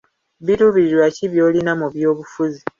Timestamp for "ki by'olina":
1.15-1.71